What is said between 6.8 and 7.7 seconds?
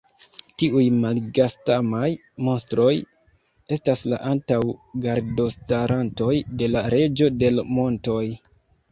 Reĝo de l'